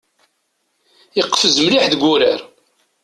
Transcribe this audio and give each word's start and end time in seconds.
Iqfez 1.21 1.55
mliḥ 1.65 1.83
deg 1.87 2.01
urar. 2.13 2.39